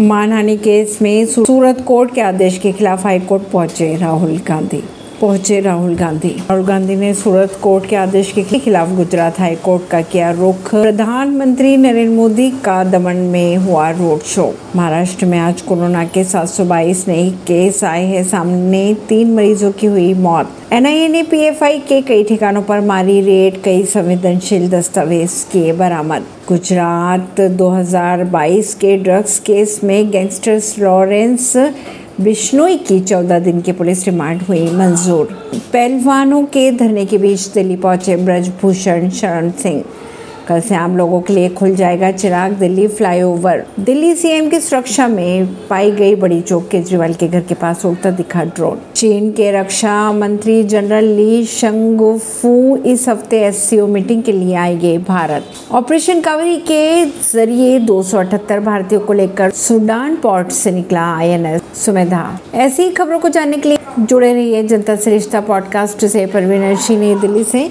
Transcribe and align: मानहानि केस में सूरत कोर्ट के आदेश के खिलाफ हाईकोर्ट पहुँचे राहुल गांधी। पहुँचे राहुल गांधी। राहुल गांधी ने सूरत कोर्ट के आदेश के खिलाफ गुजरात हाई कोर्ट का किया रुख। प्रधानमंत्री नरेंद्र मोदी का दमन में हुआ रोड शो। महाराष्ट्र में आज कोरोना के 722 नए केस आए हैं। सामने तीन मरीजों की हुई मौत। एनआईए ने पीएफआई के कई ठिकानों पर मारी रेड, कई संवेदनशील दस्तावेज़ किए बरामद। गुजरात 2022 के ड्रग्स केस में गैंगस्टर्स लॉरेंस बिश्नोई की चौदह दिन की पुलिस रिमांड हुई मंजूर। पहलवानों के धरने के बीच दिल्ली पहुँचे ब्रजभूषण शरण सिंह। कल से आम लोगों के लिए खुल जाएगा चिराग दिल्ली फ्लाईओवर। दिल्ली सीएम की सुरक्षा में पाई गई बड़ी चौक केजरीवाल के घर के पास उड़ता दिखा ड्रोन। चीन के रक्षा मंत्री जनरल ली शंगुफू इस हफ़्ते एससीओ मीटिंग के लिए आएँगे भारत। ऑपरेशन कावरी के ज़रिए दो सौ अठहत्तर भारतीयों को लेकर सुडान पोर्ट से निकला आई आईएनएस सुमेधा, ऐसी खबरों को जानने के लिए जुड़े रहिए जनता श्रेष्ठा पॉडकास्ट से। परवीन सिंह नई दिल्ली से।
मानहानि 0.00 0.56
केस 0.56 0.98
में 1.02 1.26
सूरत 1.26 1.84
कोर्ट 1.86 2.14
के 2.14 2.20
आदेश 2.20 2.58
के 2.58 2.72
खिलाफ 2.72 3.04
हाईकोर्ट 3.04 3.42
पहुँचे 3.42 3.96
राहुल 3.96 4.36
गांधी। 4.48 4.82
पहुँचे 5.20 5.60
राहुल 5.60 5.94
गांधी। 5.96 6.28
राहुल 6.28 6.64
गांधी 6.64 6.96
ने 6.96 7.14
सूरत 7.14 7.58
कोर्ट 7.62 7.86
के 7.86 7.96
आदेश 7.96 8.32
के 8.32 8.42
खिलाफ 8.42 8.88
गुजरात 8.88 9.38
हाई 9.40 9.56
कोर्ट 9.56 9.88
का 9.90 10.00
किया 10.00 10.30
रुख। 10.30 10.70
प्रधानमंत्री 10.70 11.76
नरेंद्र 11.76 12.16
मोदी 12.16 12.50
का 12.50 12.84
दमन 12.84 13.16
में 13.16 13.56
हुआ 13.56 13.90
रोड 13.90 14.20
शो। 14.20 14.54
महाराष्ट्र 14.76 15.26
में 15.26 15.38
आज 15.38 15.60
कोरोना 15.62 16.04
के 16.04 16.24
722 16.24 17.08
नए 17.08 17.30
केस 17.30 17.84
आए 17.84 18.04
हैं। 18.04 18.24
सामने 18.24 18.94
तीन 19.08 19.34
मरीजों 19.34 19.72
की 19.72 19.86
हुई 19.86 20.14
मौत। 20.14 20.50
एनआईए 20.72 21.08
ने 21.08 21.22
पीएफआई 21.22 21.78
के 21.78 22.00
कई 22.00 22.24
ठिकानों 22.24 22.62
पर 22.62 22.80
मारी 22.80 23.20
रेड, 23.20 23.62
कई 23.62 23.84
संवेदनशील 23.84 24.70
दस्तावेज़ 24.70 25.52
किए 25.52 25.72
बरामद। 25.72 26.24
गुजरात 26.48 27.40
2022 27.40 28.74
के 28.74 28.96
ड्रग्स 28.96 29.38
केस 29.38 29.80
में 29.84 30.10
गैंगस्टर्स 30.10 30.78
लॉरेंस 30.78 31.56
बिश्नोई 32.20 32.76
की 32.76 33.00
चौदह 33.00 33.38
दिन 33.38 33.60
की 33.60 33.72
पुलिस 33.72 34.04
रिमांड 34.06 34.42
हुई 34.42 34.70
मंजूर। 34.70 35.26
पहलवानों 35.72 36.42
के 36.44 36.72
धरने 36.72 37.06
के 37.06 37.18
बीच 37.18 37.46
दिल्ली 37.46 37.76
पहुँचे 37.76 38.16
ब्रजभूषण 38.16 39.08
शरण 39.10 39.50
सिंह। 39.50 39.84
कल 40.50 40.60
से 40.60 40.74
आम 40.74 40.96
लोगों 40.96 41.20
के 41.20 41.32
लिए 41.32 41.48
खुल 41.48 41.74
जाएगा 41.74 42.10
चिराग 42.10 42.52
दिल्ली 42.52 42.86
फ्लाईओवर। 42.88 43.62
दिल्ली 43.80 44.14
सीएम 44.14 44.48
की 44.50 44.60
सुरक्षा 44.60 45.06
में 45.08 45.46
पाई 45.68 45.90
गई 45.90 46.14
बड़ी 46.14 46.40
चौक 46.40 46.68
केजरीवाल 46.68 47.12
के 47.14 47.28
घर 47.28 47.40
के 47.40 47.54
पास 47.54 47.84
उड़ता 47.86 48.10
दिखा 48.10 48.42
ड्रोन। 48.44 48.78
चीन 48.96 49.30
के 49.32 49.50
रक्षा 49.52 50.12
मंत्री 50.12 50.62
जनरल 50.64 51.04
ली 51.06 51.44
शंगुफू 51.44 52.76
इस 52.86 53.08
हफ़्ते 53.08 53.40
एससीओ 53.40 53.86
मीटिंग 53.86 54.22
के 54.22 54.32
लिए 54.32 54.54
आएँगे 54.54 54.96
भारत। 54.98 55.44
ऑपरेशन 55.72 56.20
कावरी 56.20 56.56
के 56.70 57.04
ज़रिए 57.32 57.78
दो 57.78 58.02
सौ 58.02 58.18
अठहत्तर 58.18 58.60
भारतीयों 58.60 59.00
को 59.00 59.12
लेकर 59.12 59.50
सुडान 59.50 60.16
पोर्ट 60.16 60.50
से 60.52 60.70
निकला 60.70 61.04
आई 61.16 61.28
आईएनएस 61.28 61.62
सुमेधा, 61.76 62.38
ऐसी 62.54 62.88
खबरों 62.90 63.18
को 63.18 63.28
जानने 63.28 63.56
के 63.56 63.68
लिए 63.68 63.78
जुड़े 64.00 64.32
रहिए 64.32 64.62
जनता 64.62 64.96
श्रेष्ठा 64.96 65.40
पॉडकास्ट 65.40 66.04
से। 66.06 66.26
परवीन 66.26 66.76
सिंह 66.76 67.00
नई 67.00 67.14
दिल्ली 67.14 67.44
से। 67.44 67.68